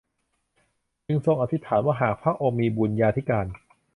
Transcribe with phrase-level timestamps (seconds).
[1.07, 3.45] จึงทรงอธิษฐานว่าหากพระองค์มีบุญญาธิการ